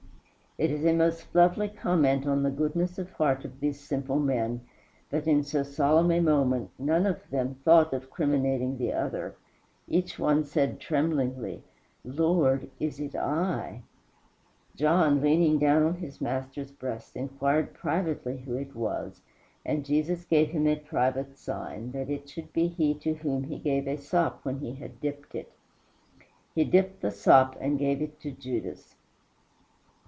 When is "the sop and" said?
27.01-27.79